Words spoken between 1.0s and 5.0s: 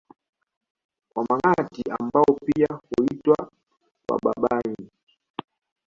Wamangati ambao pia huitwa Wabarbaig